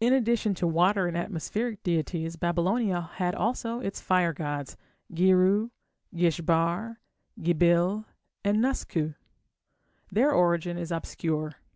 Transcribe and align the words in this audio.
In 0.00 0.12
addition 0.12 0.54
to 0.54 0.66
water 0.66 1.06
and 1.06 1.16
atmospheric 1.16 1.84
deities 1.84 2.34
Babylonia 2.34 3.10
had 3.14 3.32
also 3.32 3.78
its 3.78 4.00
fire 4.00 4.32
gods, 4.32 4.76
Girru, 5.14 5.70
Gish 6.12 6.40
Bar, 6.40 6.98
Gibil, 7.40 8.06
and 8.42 8.58
Nusku. 8.58 9.14
Their 10.10 10.32
origin 10.32 10.76
is 10.76 10.90
obscure. 10.90 11.52